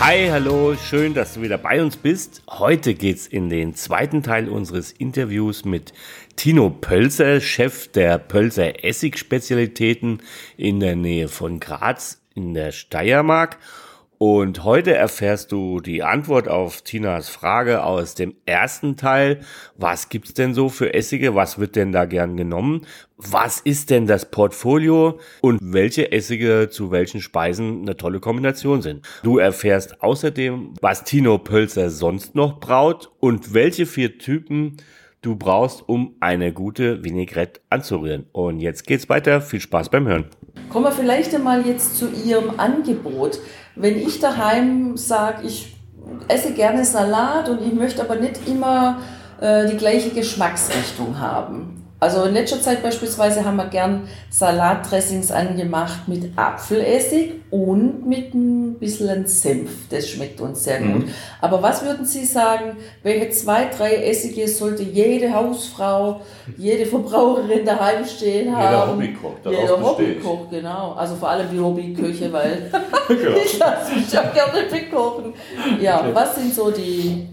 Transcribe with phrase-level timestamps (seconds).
[0.00, 2.42] Hi, hallo, schön, dass du wieder bei uns bist.
[2.48, 5.92] Heute geht's in den zweiten Teil unseres Interviews mit
[6.36, 10.22] Tino Pölzer, Chef der Pölzer Essigspezialitäten
[10.56, 13.58] in der Nähe von Graz in der Steiermark.
[14.22, 19.40] Und heute erfährst du die Antwort auf Tinas Frage aus dem ersten Teil.
[19.78, 21.34] Was gibt's denn so für Essige?
[21.34, 22.82] Was wird denn da gern genommen?
[23.16, 25.18] Was ist denn das Portfolio?
[25.40, 29.08] Und welche Essige zu welchen Speisen eine tolle Kombination sind?
[29.22, 34.76] Du erfährst außerdem, was Tino Pölzer sonst noch braut und welche vier Typen
[35.22, 38.26] du brauchst, um eine gute Vinaigrette anzurühren.
[38.32, 39.40] Und jetzt geht's weiter.
[39.40, 40.26] Viel Spaß beim Hören.
[40.70, 43.38] Kommen wir vielleicht einmal jetzt zu Ihrem Angebot.
[43.76, 45.76] Wenn ich daheim sage, ich
[46.28, 49.00] esse gerne Salat und ich möchte aber nicht immer
[49.40, 51.79] äh, die gleiche Geschmacksrichtung haben.
[52.00, 58.78] Also in letzter Zeit beispielsweise haben wir gern Salatdressings angemacht mit Apfelessig und mit ein
[58.78, 59.70] bisschen Senf.
[59.90, 61.04] Das schmeckt uns sehr gut.
[61.04, 61.10] Mhm.
[61.42, 66.22] Aber was würden Sie sagen, welche zwei, drei Essige sollte jede Hausfrau,
[66.56, 68.62] jede Verbraucherin daheim stehen haben?
[68.62, 69.34] Jeder Hobbykoch.
[69.44, 70.92] Jeder Hobbykoch, genau.
[70.92, 72.70] Also vor allem die Hobbyköche, weil
[73.44, 75.34] ich lasse mich auch gerne bekochen.
[75.78, 77.28] Ja, was sind so die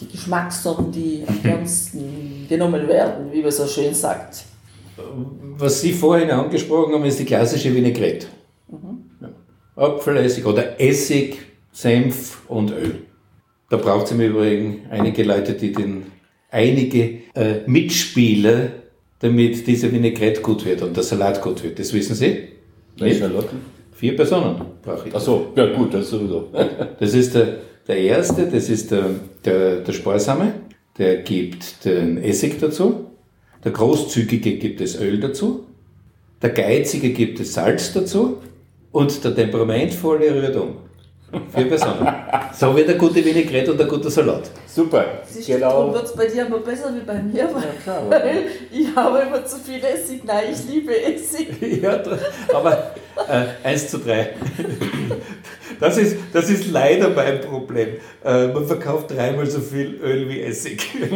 [0.00, 4.44] die Geschmackssorten, die am gernsten genommen werden, wie man so schön sagt.
[5.58, 8.26] Was Sie vorhin angesprochen haben, ist die klassische Vinaigrette.
[8.68, 9.04] Mhm.
[9.20, 9.28] Ja.
[9.76, 11.38] Apfelessig oder Essig,
[11.72, 13.02] Senf und Öl.
[13.68, 16.06] Da braucht es im Übrigen einige Leute, die den,
[16.50, 18.70] einige äh, Mitspieler,
[19.20, 21.78] damit diese Vinaigrette gut wird und der Salat gut wird.
[21.78, 22.48] Das wissen Sie?
[22.98, 23.30] Welche
[23.92, 25.14] Vier Personen brauche ich.
[25.14, 26.48] Ach so, ja gut, das sowieso.
[26.98, 27.58] das ist der
[27.88, 29.06] der erste, das ist der,
[29.44, 30.54] der, der Sparsame,
[30.98, 33.06] der gibt den Essig dazu.
[33.64, 35.66] Der Großzügige gibt das Öl dazu.
[36.42, 38.38] Der Geizige gibt das Salz dazu.
[38.92, 40.76] Und der Temperamentvolle rührt um.
[41.54, 42.08] Vier Personen.
[42.52, 44.50] So wird eine gute Vinaigrette und ein guter Salat.
[44.66, 45.20] Super.
[45.24, 45.94] Siehst genau.
[45.94, 49.20] wird es bei dir immer besser wie bei mir, weil, ja, klar, weil ich habe
[49.20, 50.24] immer zu viel Essig.
[50.24, 51.48] Nein, ich liebe Essig.
[51.82, 52.02] ja,
[52.52, 52.92] aber
[53.28, 54.30] äh, eins zu drei.
[55.80, 57.96] Das ist, das ist leider mein Problem.
[58.24, 60.86] Äh, man verkauft dreimal so viel Öl wie Essig.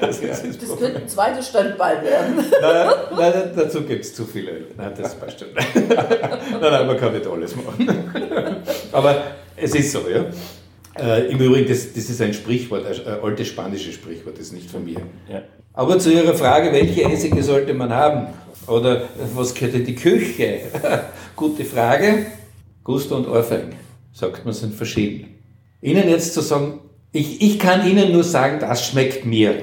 [0.00, 2.44] das, das, das könnte ein zweites Standbein werden.
[2.60, 4.66] Nein, nein dazu gibt es zu viel Öl.
[4.76, 5.48] Nein, das passt schon.
[5.88, 7.86] nein, nein, man kann nicht alles machen.
[8.92, 9.22] Aber
[9.56, 10.24] es ist so, ja.
[10.98, 14.70] Äh, Im Übrigen, das, das ist ein Sprichwort, ein altes spanisches Sprichwort, das ist nicht
[14.70, 15.00] von mir.
[15.28, 15.42] Ja.
[15.74, 18.28] Aber zu Ihrer Frage, welche Essige sollte man haben?
[18.66, 19.02] Oder
[19.34, 20.60] was gehört in die Küche?
[21.36, 22.26] Gute Frage.
[22.86, 23.72] Gusto und Ohrfeigen,
[24.12, 25.26] sagt man, sind verschieden.
[25.82, 26.78] Ihnen jetzt zu sagen,
[27.10, 29.54] ich, ich kann Ihnen nur sagen, das schmeckt mir.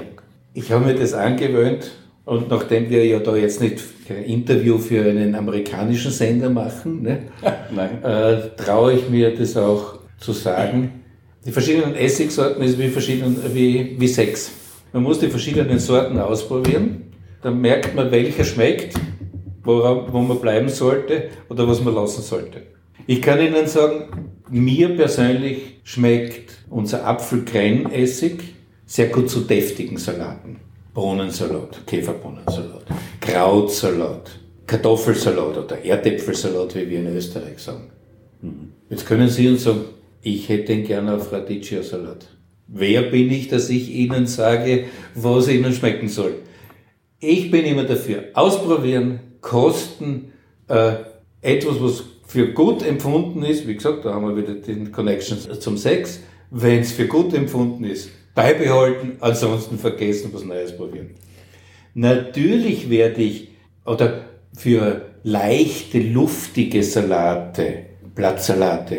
[0.53, 1.89] Ich habe mir das angewöhnt
[2.25, 7.19] und nachdem wir ja da jetzt nicht kein Interview für einen amerikanischen Sender machen, ne,
[8.03, 11.05] äh, traue ich mir das auch zu sagen.
[11.45, 14.51] Die verschiedenen Essigsorten ist wie, verschieden, wie, wie Sex.
[14.91, 17.03] Man muss die verschiedenen Sorten ausprobieren,
[17.41, 18.99] dann merkt man, welcher schmeckt,
[19.63, 22.73] wo, wo man bleiben sollte oder was man lassen sollte.
[23.05, 28.39] Ich kann Ihnen sagen, mir persönlich schmeckt unser Apfelkränessig
[28.85, 30.57] sehr gut zu deftigen Salaten.
[30.93, 32.85] Bohnensalat, Käferbohnensalat,
[33.19, 34.31] Krautsalat,
[34.67, 37.89] Kartoffelsalat oder Erdäpfelsalat, wie wir in Österreich sagen.
[38.41, 38.73] Mhm.
[38.89, 39.85] Jetzt können Sie uns sagen,
[40.21, 42.27] ich hätte ihn gerne auf Radicchio-Salat.
[42.67, 46.35] Wer bin ich, dass ich Ihnen sage, was Ihnen schmecken soll?
[47.19, 48.25] Ich bin immer dafür.
[48.33, 50.31] Ausprobieren, kosten,
[50.67, 50.93] äh,
[51.41, 52.03] etwas, was
[52.33, 56.79] für gut empfunden ist, wie gesagt, da haben wir wieder den Connection zum Sex, wenn
[56.79, 61.11] es für gut empfunden ist, beibehalten, ansonsten vergessen, was Neues probieren.
[61.93, 63.49] Natürlich werde ich,
[63.85, 64.21] oder
[64.57, 67.85] für leichte, luftige Salate,
[68.15, 68.95] Blattsalate,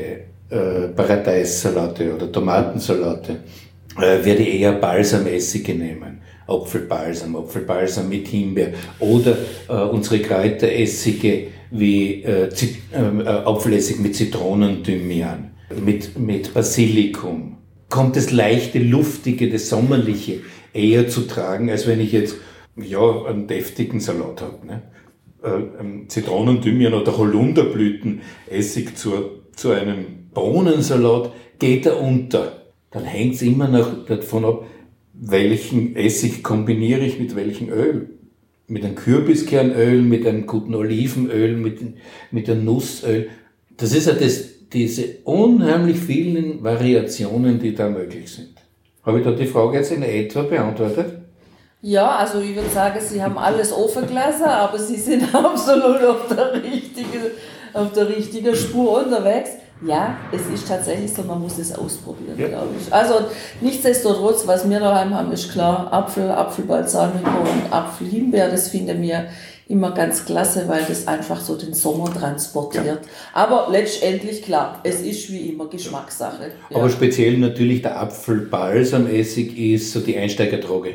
[0.50, 3.38] äh, Paradeissalate oder Tomatensalate,
[3.98, 6.20] äh, werde ich eher Balsamessige nehmen.
[6.46, 9.36] Apfelbalsam, Apfelbalsam mit Himbeer oder
[9.68, 12.48] äh, unsere Kräuteressige wie äh,
[12.94, 15.50] ähm, äh, Apfelessig mit Zitronenthymian,
[15.84, 17.56] mit, mit Basilikum.
[17.90, 20.40] Kommt das leichte, luftige, das sommerliche
[20.72, 22.36] eher zu tragen, als wenn ich jetzt
[22.76, 24.66] ja, einen deftigen Salat habe.
[24.66, 24.82] Ne?
[25.42, 29.12] Äh, Zitronenthymian oder Holunderblütenessig zu,
[29.54, 32.64] zu einem Bohnensalat geht er unter.
[32.90, 34.66] Dann hängt es immer noch davon ab,
[35.12, 38.10] welchen Essig kombiniere ich mit welchem Öl?
[38.66, 41.80] Mit einem Kürbiskernöl, mit einem guten Olivenöl, mit,
[42.30, 43.28] mit einem Nussöl.
[43.76, 48.54] Das ist ja das, diese unheimlich vielen Variationen, die da möglich sind.
[49.04, 51.18] Habe ich da die Frage jetzt in etwa beantwortet?
[51.82, 54.04] Ja, also ich würde sagen, Sie haben alles offen
[54.42, 57.20] aber Sie sind absolut auf der richtigen,
[57.74, 59.50] auf der richtigen Spur unterwegs.
[59.86, 62.48] Ja, es ist tatsächlich so, man muss es ausprobieren, ja.
[62.48, 62.92] glaube ich.
[62.92, 63.26] Also
[63.60, 69.26] nichtsdestotrotz, was wir daheim haben, ist klar, Apfel, Apfelbalsamico und Apfelhimbeer, das finden wir
[69.68, 72.86] immer ganz klasse, weil das einfach so den Sommer transportiert.
[72.86, 72.98] Ja.
[73.32, 76.52] Aber letztendlich, klar, es ist wie immer Geschmackssache.
[76.70, 76.76] Ja.
[76.76, 80.94] Aber speziell natürlich der Apfelbalsamessig ist so die Einsteigerdroge.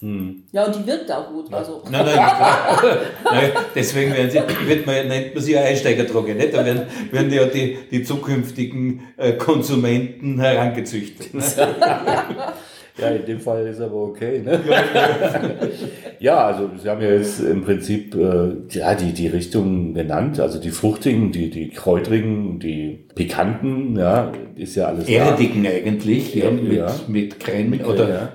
[0.00, 0.44] Hm.
[0.52, 1.52] Ja, und die wirkt auch gut.
[1.52, 1.82] Also.
[1.90, 2.78] Nein, nein, klar.
[3.24, 6.54] nein, deswegen werden sie, wird man, nennt man sie ja Einsteigerdroge, nicht?
[6.54, 11.34] Da werden, werden ja die, die zukünftigen äh, Konsumenten herangezüchtet.
[11.34, 11.42] Ne?
[12.98, 14.42] Ja, in dem Fall ist aber okay.
[14.44, 14.60] Ne?
[16.18, 20.58] ja, also Sie haben ja jetzt im Prinzip äh, ja, die, die Richtungen genannt, also
[20.58, 25.70] die fruchtigen, die, die kräutrigen, die pikanten, ja, ist ja alles Erdigen da.
[25.70, 26.94] eigentlich, ja, mit, ja.
[27.08, 28.32] mit Creme mit, oder ja,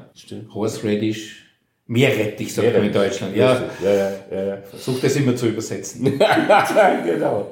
[0.54, 1.45] Horseradish.
[1.88, 3.36] Meerrettich, sagt man in Deutschland.
[3.36, 4.58] Ja, ja, ja, ja, ja.
[4.64, 6.04] Versucht das immer zu übersetzen.
[7.06, 7.52] genau.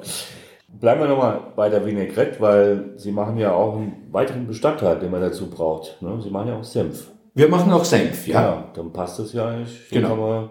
[0.80, 5.12] Bleiben wir nochmal bei der Vinaigrette, weil Sie machen ja auch einen weiteren Bestandteil, den
[5.12, 6.02] man dazu braucht.
[6.02, 6.20] Ne?
[6.20, 7.10] Sie machen ja auch Senf.
[7.34, 8.42] Wir machen auch Senf, ja.
[8.42, 9.88] ja dann passt das ja eigentlich.
[9.90, 10.16] Genau.
[10.16, 10.50] Wir,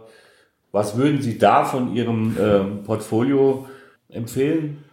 [0.71, 3.67] was würden Sie da von Ihrem ähm, Portfolio
[4.09, 4.83] empfehlen?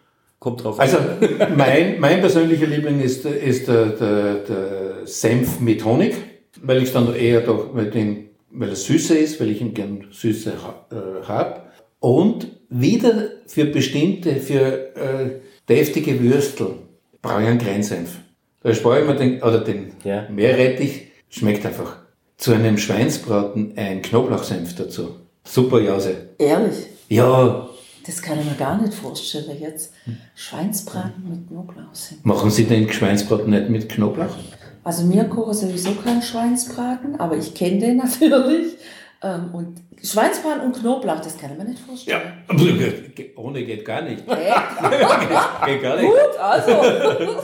[0.40, 1.18] Kommt drauf also, an.
[1.38, 6.14] Also mein, mein persönlicher Liebling ist, ist der, der, der Senf mit Honig,
[6.60, 10.06] weil ich dann eher doch mit den weil er süßer ist, weil ich ihn gern
[10.10, 10.52] süßer
[10.90, 11.62] äh, habe.
[11.98, 16.76] Und wieder für bestimmte, für äh, deftige Würstel
[17.20, 18.18] brauche ich einen Grenzsenf.
[18.62, 20.28] Da spare ich mir den, oder den ja.
[20.30, 21.98] Meerrettich, schmeckt einfach.
[22.36, 25.16] Zu einem Schweinsbraten ein Knoblauchsenf dazu.
[25.44, 26.30] Super Jause.
[26.38, 26.86] Ehrlich?
[27.08, 27.68] Ja.
[28.06, 29.92] Das kann ich mir gar nicht vorstellen jetzt.
[30.34, 32.24] Schweinsbraten mit Knoblauchsenf.
[32.24, 34.36] Machen Sie den Schweinsbraten nicht mit Knoblauch?
[34.82, 38.76] Also mir koche sowieso keinen Schweinsbraten, aber ich kenne den natürlich.
[39.22, 42.22] Ähm, und Schweinsbraten und Knoblauch, das kann ich mir nicht vorstellen.
[42.48, 44.26] Ja, ohne geht gar nicht.
[44.26, 44.32] Äh?
[45.66, 46.06] geht gar nicht.
[46.06, 46.70] Gut, also.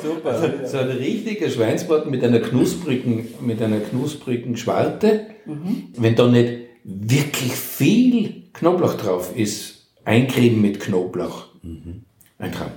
[0.03, 0.31] Super.
[0.31, 5.89] Also, so ein richtiger Schweinsbraten mit einer knusprigen, mit einer knusprigen Schwarte, mhm.
[5.99, 11.49] wenn da nicht wirklich viel Knoblauch drauf ist, eincremen mit Knoblauch.
[11.63, 12.05] Mhm.
[12.39, 12.71] Ein Traum.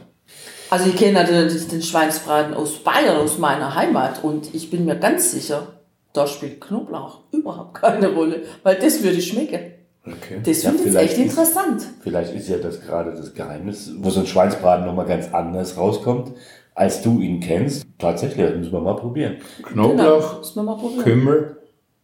[0.70, 4.96] Also ich kenne natürlich den Schweinsbraten aus Bayern, aus meiner Heimat und ich bin mir
[4.96, 5.68] ganz sicher,
[6.14, 9.72] da spielt Knoblauch überhaupt keine Rolle, weil das würde schmecken.
[10.06, 10.42] Okay.
[10.44, 11.84] Das finde ja, ich echt interessant.
[12.02, 16.32] vielleicht ist ja das gerade das Geheimnis, wo so ein Schweinsbraten nochmal ganz anders rauskommt,
[16.74, 17.86] als du ihn kennst.
[17.98, 19.38] Tatsächlich, das müssen wir mal probieren.
[19.64, 21.58] Knoblauch, genau, Kümmel.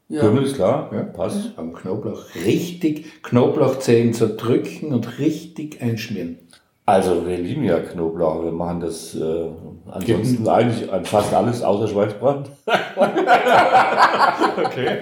[0.07, 0.21] Ja.
[0.21, 1.51] Kümmel ist klar, ja, passt.
[1.55, 6.39] Am Knoblauch richtig Knoblauchzehen zerdrücken und richtig einschmieren.
[6.87, 9.49] Also wir lieben ja Knoblauch, wir machen das äh,
[9.89, 12.51] ansonsten Gibt eigentlich an fast alles außer Schweinsbraten.
[14.63, 14.99] okay.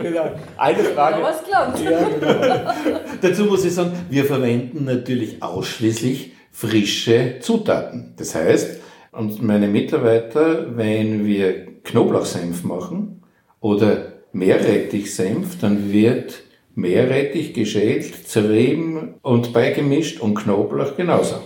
[0.00, 0.30] genau.
[0.56, 1.22] Eine Frage.
[1.22, 1.78] was glaubt.
[1.80, 2.72] Ja, genau.
[3.20, 8.14] Dazu muss ich sagen, wir verwenden natürlich ausschließlich frische Zutaten.
[8.16, 8.80] Das heißt,
[9.12, 13.22] und meine Mitarbeiter, wenn wir Knoblauchsenf machen
[13.60, 16.42] oder Meerrettichsenf, dann wird
[16.78, 21.40] Meerrettich geschält, zerrieben und beigemischt und Knoblauch genauso.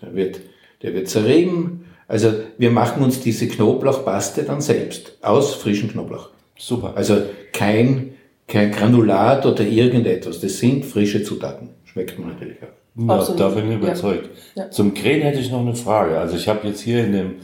[0.00, 0.40] Der wird,
[0.80, 1.84] der wird zerrieben.
[2.08, 6.30] Also wir machen uns diese Knoblauchpaste dann selbst aus frischem Knoblauch.
[6.58, 6.94] Super.
[6.96, 8.14] Also kein,
[8.48, 10.40] kein Granulat oder irgendetwas.
[10.40, 11.68] Das sind frische Zutaten.
[11.84, 13.06] Schmeckt man natürlich auch.
[13.06, 13.40] Ja, Absolut.
[13.40, 14.30] da bin ich überzeugt.
[14.54, 14.64] Ja.
[14.64, 14.70] Ja.
[14.70, 16.18] Zum Krähen hätte ich noch eine Frage.
[16.18, 17.34] Also ich habe jetzt hier in dem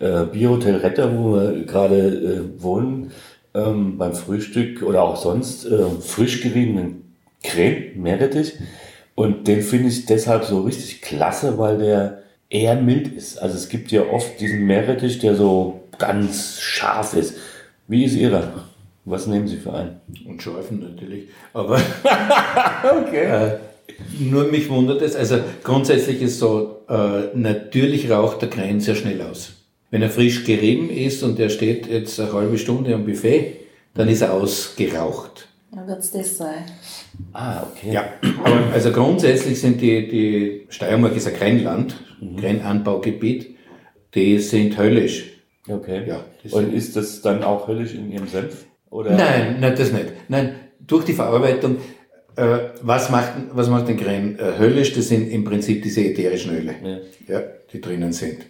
[0.00, 3.12] äh, Biohotel Retter, wo wir gerade äh, wohnen,
[3.56, 8.54] ähm, beim Frühstück oder auch sonst äh, frisch geriebenen Creme, Meerrettich.
[9.14, 13.38] Und den finde ich deshalb so richtig klasse, weil der eher mild ist.
[13.38, 17.36] Also es gibt ja oft diesen Meerrettich, der so ganz scharf ist.
[17.88, 18.64] Wie ist Ihrer?
[19.04, 20.00] Was nehmen Sie für einen?
[20.26, 21.28] Und scharfen natürlich.
[21.54, 21.76] Aber
[23.06, 23.24] okay.
[23.24, 23.58] äh,
[24.18, 29.22] nur mich wundert es, also grundsätzlich ist so, äh, natürlich raucht der Krähen sehr schnell
[29.22, 29.52] aus.
[29.90, 33.56] Wenn er frisch gerieben ist und er steht jetzt eine halbe Stunde am Buffet,
[33.94, 35.48] dann ist er ausgeraucht.
[35.72, 36.64] Dann wird es das sein.
[37.32, 37.92] Ah, okay.
[37.92, 38.04] Ja,
[38.42, 42.36] aber also grundsätzlich sind die, die Steiermark ist ein Grenzland, mhm.
[42.36, 43.56] Grenzanbaugebiet,
[44.14, 45.32] die sind höllisch.
[45.68, 46.02] Okay.
[46.06, 48.66] Ja, und ist das dann auch höllisch in Ihrem Senf?
[48.90, 49.10] Oder?
[49.12, 50.06] Nein, nein, das nicht.
[50.28, 50.54] Nein,
[50.86, 51.78] durch die Verarbeitung,
[52.36, 54.92] äh, was, macht, was macht den Gren äh, höllisch?
[54.94, 57.34] Das sind im Prinzip diese ätherischen Öle, ja.
[57.34, 58.46] ja die drinnen sind.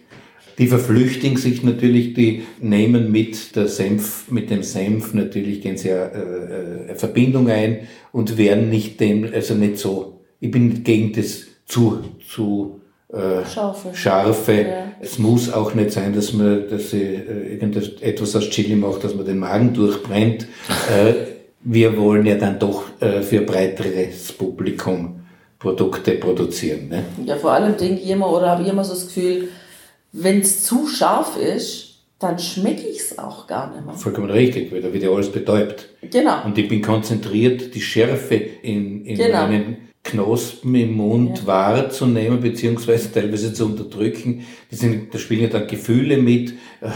[0.57, 5.91] Die verflüchtigen sich natürlich, die nehmen mit der Senf, mit dem Senf natürlich gehen sie
[5.91, 11.43] eine, äh, Verbindung ein und werden nicht dem, also nicht so, ich bin gegen das
[11.67, 12.81] zu, zu
[13.13, 13.89] äh, scharfe.
[13.93, 14.53] scharfe.
[14.53, 14.91] Ja.
[14.99, 19.13] Es muss auch nicht sein, dass man, dass sie äh, irgendetwas aus Chili macht, dass
[19.13, 20.47] man den Magen durchbrennt.
[20.89, 21.13] äh,
[21.61, 25.21] wir wollen ja dann doch äh, für breiteres Publikum
[25.59, 26.87] Produkte produzieren.
[26.87, 27.03] Ne?
[27.25, 29.49] Ja, vor allem denke ich immer, oder habe ich immer so das Gefühl,
[30.11, 31.87] wenn es zu scharf ist,
[32.19, 33.93] dann schmecke ich es auch gar nicht mehr.
[33.95, 35.89] Vollkommen richtig, weil da wird ja alles betäubt.
[36.01, 36.45] Genau.
[36.45, 39.47] Und ich bin konzentriert, die Schärfe in, in genau.
[39.47, 41.47] meinen Knospen im Mund ja.
[41.47, 44.45] wahrzunehmen, beziehungsweise teilweise zu unterdrücken.
[44.71, 46.53] Das sind, da spielen ja dann Gefühle mit.
[46.81, 46.89] Äh,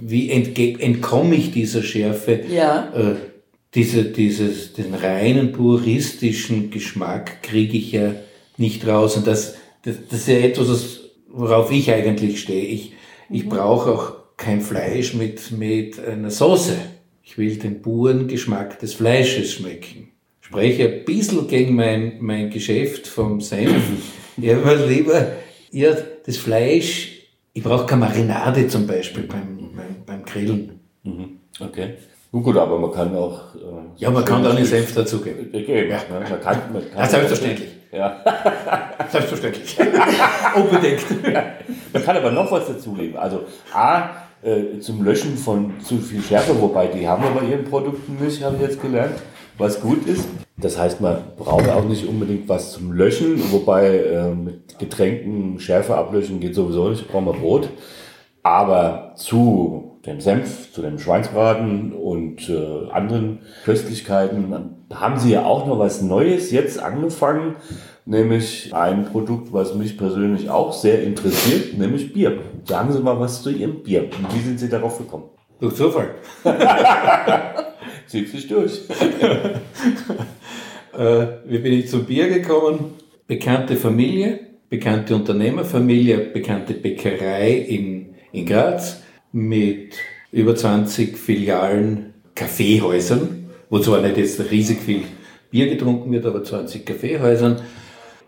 [0.00, 2.40] wie entkomme ich dieser Schärfe?
[2.48, 2.92] Ja.
[2.94, 3.16] Äh,
[3.74, 8.14] diese, dieses, den reinen puristischen Geschmack kriege ich ja
[8.56, 9.16] nicht raus.
[9.16, 10.97] Und das, das, das ist ja etwas,
[11.28, 12.64] worauf ich eigentlich stehe.
[12.64, 12.92] Ich,
[13.30, 13.50] ich mhm.
[13.50, 16.76] brauche auch kein Fleisch mit, mit einer Soße.
[17.22, 20.08] Ich will den puren Geschmack des Fleisches schmecken.
[20.40, 23.74] Spreche ein bisschen gegen mein, mein Geschäft vom Senf.
[24.40, 25.32] Ich habe lieber,
[25.72, 30.78] ja, das Fleisch, ich brauche keine Marinade zum Beispiel beim, beim, beim Grillen.
[31.02, 31.38] Mhm.
[31.58, 31.94] Okay.
[32.30, 33.54] Nun gut, aber man kann auch.
[33.56, 33.58] Äh,
[33.96, 35.50] ja, man kann da einen Senf dazugeben.
[35.50, 35.90] Geben.
[35.90, 36.00] Ja.
[36.08, 37.68] Man kann, man kann ja, selbstverständlich.
[37.92, 38.22] Ja.
[39.10, 39.76] selbstverständlich.
[40.54, 41.24] Unbedingt.
[41.92, 43.16] Man kann aber noch was dazugeben.
[43.16, 44.10] Also A,
[44.42, 48.42] äh, zum Löschen von zu viel Schärfe, wobei die haben wir bei ihren Produkten nicht,
[48.42, 49.16] habe ich jetzt gelernt,
[49.56, 50.28] was gut ist.
[50.56, 55.96] Das heißt, man braucht auch nicht unbedingt was zum Löschen, wobei äh, mit Getränken Schärfe
[55.96, 57.68] ablöschen geht sowieso nicht, brauchen wir Brot.
[58.42, 65.66] Aber zu dem Senf, zu dem Schweinsbraten und äh, anderen Köstlichkeiten haben sie ja auch
[65.66, 67.56] noch was Neues jetzt angefangen,
[68.06, 72.38] nämlich ein Produkt, was mich persönlich auch sehr interessiert, nämlich Bier.
[72.64, 74.04] Sagen Sie mal was zu Ihrem Bier.
[74.04, 75.24] Und wie sind Sie darauf gekommen?
[75.60, 76.14] Durch Zufall.
[78.06, 78.82] Zieht sich durch.
[80.96, 82.94] äh, wie bin ich zum Bier gekommen?
[83.26, 84.40] Bekannte Familie,
[84.70, 89.96] bekannte Unternehmerfamilie, bekannte Bäckerei in, in Graz mit
[90.32, 95.02] über 20 Filialen Kaffeehäusern, wo zwar nicht jetzt riesig viel
[95.50, 97.60] Bier getrunken wird, aber 20 Kaffeehäusern,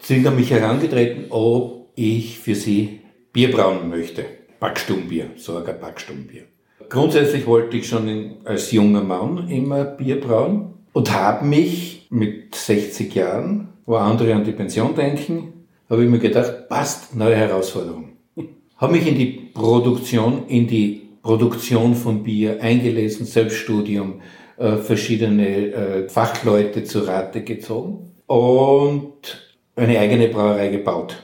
[0.01, 3.01] sind an mich herangetreten, ob ich für sie
[3.33, 4.25] Bier brauen möchte.
[4.59, 6.45] Backstummbier, sogar Backstummbier.
[6.89, 13.15] Grundsätzlich wollte ich schon als junger Mann immer Bier brauen und habe mich mit 60
[13.15, 15.53] Jahren, wo andere an die Pension denken,
[15.89, 18.20] habe ich mir gedacht, passt, neue Herausforderung
[18.81, 24.23] habe mich in die Produktion, in die Produktion von Bier eingelesen, Selbststudium,
[24.57, 31.23] äh, verschiedene äh, Fachleute zu Rate gezogen und eine eigene Brauerei gebaut.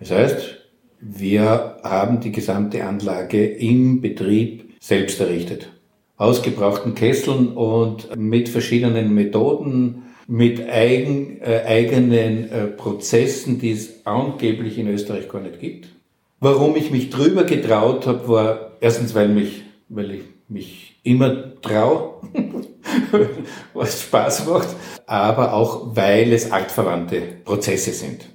[0.00, 0.56] Das heißt,
[1.00, 5.68] wir haben die gesamte Anlage im Betrieb selbst errichtet.
[6.16, 14.78] Ausgebrauchten Kesseln und mit verschiedenen Methoden, mit eigen, äh, eigenen äh, Prozessen, die es angeblich
[14.78, 15.93] in Österreich gar nicht gibt.
[16.40, 22.20] Warum ich mich drüber getraut habe, war erstens, weil, mich, weil ich mich immer traue,
[23.74, 24.68] was Spaß macht,
[25.06, 28.28] aber auch, weil es artverwandte Prozesse sind.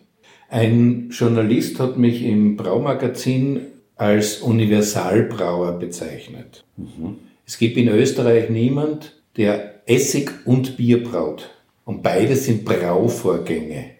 [0.50, 6.64] Ein Journalist hat mich im Braumagazin als Universalbrauer bezeichnet.
[6.78, 7.18] Mhm.
[7.46, 11.50] Es gibt in Österreich niemand, der Essig und Bier braut.
[11.86, 13.92] Und beides sind Brauvorgänge.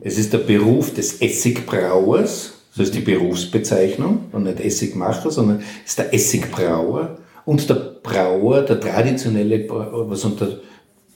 [0.00, 5.98] Es ist der Beruf des Essigbrauers das ist die Berufsbezeichnung und nicht Essigmacher, sondern ist
[5.98, 10.60] der Essigbrauer und der Brauer, der traditionelle, was unter,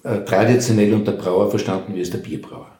[0.04, 2.70] äh, traditionell unter Brauer verstanden wird, ist der Bierbrauer.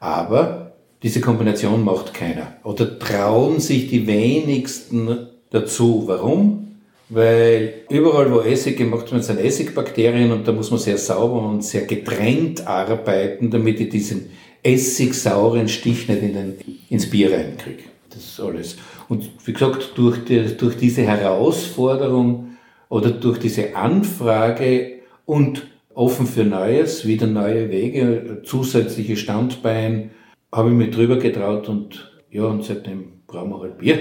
[0.00, 0.72] Aber
[1.02, 2.54] diese Kombination macht keiner.
[2.64, 6.04] Oder trauen sich die wenigsten dazu.
[6.06, 6.76] Warum?
[7.08, 11.64] Weil überall, wo Essig gemacht wird, sind Essigbakterien und da muss man sehr sauber und
[11.64, 14.30] sehr getrennt arbeiten, damit ich diesen
[14.62, 16.54] Essig-sauren Stich nicht in den,
[16.90, 18.76] ins Bier reinkriege das alles.
[19.08, 22.56] Und wie gesagt, durch, die, durch diese Herausforderung
[22.88, 30.10] oder durch diese Anfrage und offen für Neues, wieder neue Wege, zusätzliche Standbein,
[30.52, 33.98] habe ich mich drüber getraut und ja, und seitdem brauchen wir halt Bier.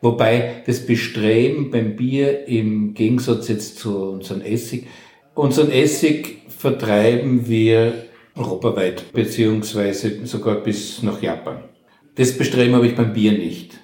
[0.00, 4.86] Wobei das Bestreben beim Bier im Gegensatz jetzt zu unserem Essig,
[5.34, 8.06] unseren Essig vertreiben wir
[8.36, 11.62] europaweit, beziehungsweise sogar bis nach Japan.
[12.14, 13.80] Das Bestreben habe ich beim Bier nicht.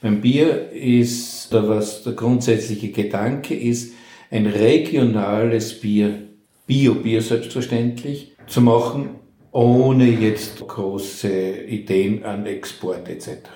[0.00, 3.94] Beim Bier ist da was der grundsätzliche Gedanke ist,
[4.30, 6.28] ein regionales Bier,
[6.66, 9.16] Bio-Bier selbstverständlich, zu machen,
[9.50, 13.48] ohne jetzt große Ideen an Export etc.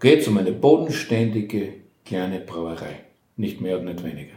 [0.00, 3.04] Geht um eine bodenständige, kleine Brauerei.
[3.36, 4.34] Nicht mehr und nicht weniger.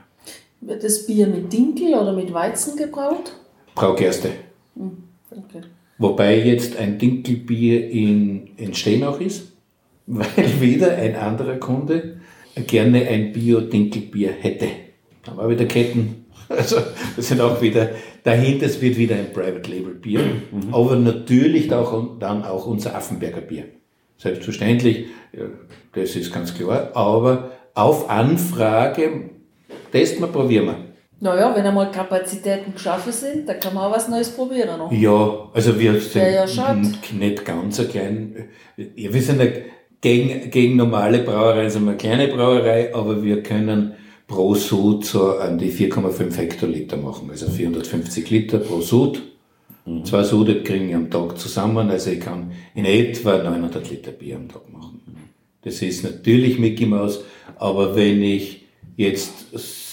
[0.61, 3.33] Wird das Bier mit Dinkel oder mit Weizen gebraut?
[3.75, 4.29] Braugerste.
[5.31, 5.61] Okay.
[6.03, 9.53] Wobei jetzt ein Dinkelbier in, in Steinach ist,
[10.05, 12.17] weil wieder ein anderer Kunde
[12.67, 14.67] gerne ein Bio-Dinkelbier hätte.
[15.23, 16.19] Da war wieder Ketten.
[16.49, 16.75] Also,
[17.15, 17.91] das sind auch wieder,
[18.23, 20.19] dahinter es wird wieder ein Private Label Bier.
[20.71, 23.63] Aber natürlich auch, dann auch unser Affenberger Bier.
[24.17, 25.05] Selbstverständlich,
[25.93, 26.91] das ist ganz klar.
[26.93, 29.29] Aber auf Anfrage,
[29.93, 30.92] testen wir, probieren wir.
[31.23, 34.77] Naja, wenn einmal Kapazitäten geschaffen sind, dann kann man auch was Neues probieren.
[34.77, 34.91] Noch.
[34.91, 36.75] Ja, also wir sind Ja, ja,
[37.17, 38.49] nicht ganz so klein.
[38.75, 39.47] Ja, wir sind ja
[40.01, 43.93] gegen, gegen normale Brauereien, sind wir eine kleine Brauerei, aber wir können
[44.27, 49.21] pro Sud so an die 4,5 Hektoliter machen, also 450 Liter pro Sud.
[50.03, 54.35] Zwei Sude kriegen wir am Tag zusammen, also ich kann in etwa 900 Liter Bier
[54.35, 55.01] am Tag machen.
[55.61, 57.23] Das ist natürlich Mickey Mouse,
[57.55, 58.65] aber wenn ich
[58.97, 59.31] jetzt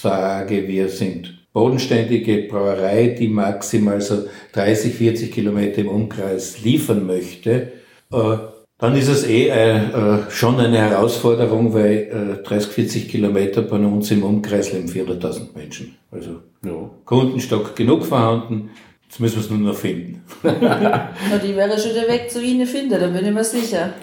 [0.01, 7.71] sage, wir sind bodenständige Brauerei, die maximal so 30, 40 Kilometer im Umkreis liefern möchte,
[8.11, 8.37] äh,
[8.77, 13.77] dann ist es eh äh, äh, schon eine Herausforderung, weil äh, 30, 40 Kilometer bei
[13.77, 15.95] uns im Umkreis leben 400.000 Menschen.
[16.09, 16.89] Also Ja.
[17.05, 18.71] Kundenstock genug vorhanden,
[19.07, 20.23] jetzt müssen wir es nur noch finden.
[20.41, 21.11] Na,
[21.43, 23.93] die wäre schon der Weg zu Ihnen finden, da bin ich mir sicher.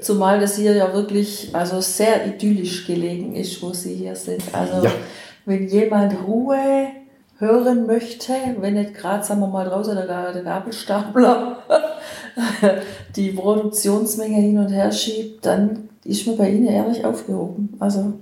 [0.00, 4.42] Zumal das hier ja wirklich also sehr idyllisch gelegen ist, wo Sie hier sind.
[4.52, 4.92] Also Ja.
[5.44, 6.86] Wenn jemand Ruhe
[7.38, 11.58] hören möchte, wenn nicht gerade, sagen wir mal, draußen der, Ga- der Gabelstapler
[13.16, 17.74] die Produktionsmenge hin und her schiebt, dann ist man bei Ihnen ehrlich aufgehoben.
[17.80, 18.14] Also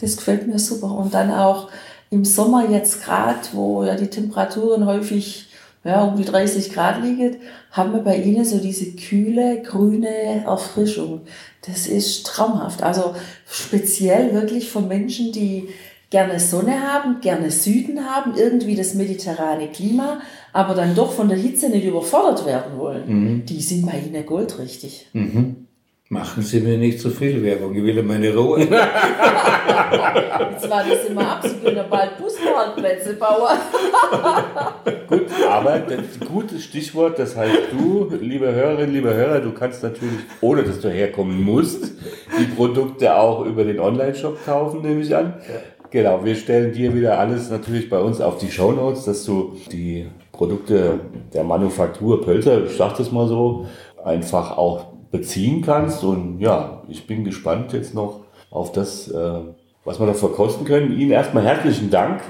[0.00, 0.90] das gefällt mir super.
[0.90, 1.68] Und dann auch
[2.10, 5.48] im Sommer jetzt gerade, wo ja die Temperaturen häufig
[5.84, 7.36] ja, um die 30 Grad liegen,
[7.70, 11.20] haben wir bei Ihnen so diese kühle, grüne Erfrischung.
[11.66, 12.82] Das ist traumhaft.
[12.82, 13.14] Also
[13.48, 15.68] speziell wirklich von Menschen, die
[16.10, 20.20] gerne Sonne haben, gerne Süden haben, irgendwie das mediterrane Klima,
[20.52, 23.44] aber dann doch von der Hitze nicht überfordert werden wollen.
[23.46, 25.08] Die sind bei Ihnen goldrichtig.
[26.08, 28.60] Machen Sie mir nicht so viel Werbung, ich will ja meine Ruhe.
[30.52, 33.58] Jetzt war das immer ab, Sie können ja bald Busparkplätze bauen.
[35.08, 40.20] Gut, aber das gute Stichwort, das heißt du, liebe Hörerinnen, liebe Hörer, du kannst natürlich,
[40.40, 41.92] ohne dass du herkommen musst,
[42.38, 45.34] die Produkte auch über den Online-Shop kaufen, nehme ich an.
[45.90, 50.06] Genau, wir stellen dir wieder alles natürlich bei uns auf die Shownotes, dass du die
[50.32, 51.00] Produkte
[51.32, 53.66] der Manufaktur Pölzer, ich sag das mal so,
[54.04, 56.02] einfach auch beziehen kannst.
[56.02, 58.20] Und ja, ich bin gespannt jetzt noch
[58.50, 59.40] auf das, äh,
[59.84, 60.98] was wir da verkosten können.
[60.98, 62.20] Ihnen erstmal herzlichen Dank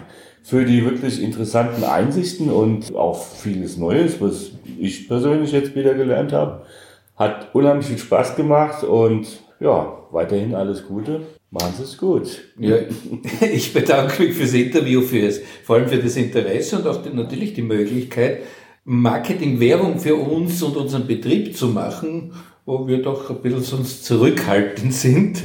[0.42, 6.32] für die wirklich interessanten Einsichten und auch vieles Neues, was ich persönlich jetzt wieder gelernt
[6.32, 6.62] habe.
[7.16, 9.26] Hat unheimlich viel Spaß gemacht und
[9.58, 11.22] ja, weiterhin alles Gute.
[11.50, 12.42] Machen Sie es gut.
[12.58, 12.76] Ja,
[13.52, 17.54] ich bedanke mich fürs Interview, fürs, vor allem für das Interesse und auch die, natürlich
[17.54, 18.42] die Möglichkeit,
[18.84, 22.32] Marketing-Werbung für uns und unseren Betrieb zu machen,
[22.64, 25.42] wo wir doch ein bisschen sonst zurückhaltend sind.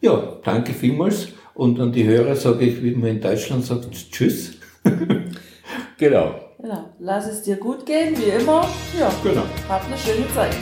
[0.00, 1.28] Ja, danke vielmals.
[1.54, 4.52] Und an die Hörer sage ich, wie man in Deutschland sagt, Tschüss.
[5.98, 6.34] Genau.
[6.60, 6.90] Genau.
[6.98, 8.68] Lass es dir gut gehen, wie immer.
[8.98, 9.42] Ja, Genau.
[9.68, 10.56] hab eine schöne Zeit.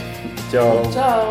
[0.51, 0.83] Ciao.
[0.91, 1.31] Ciao.